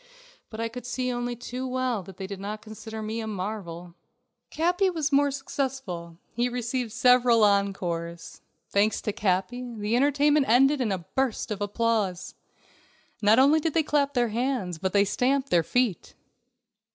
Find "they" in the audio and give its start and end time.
2.17-2.25, 13.75-13.83, 14.91-15.05